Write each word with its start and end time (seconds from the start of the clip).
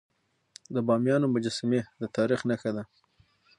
د 0.73 0.75
بامیانو 0.87 1.31
مجسمي 1.35 1.81
د 2.01 2.03
تاریخ 2.15 2.39
نښه 2.49 2.71
ده. 2.75 2.83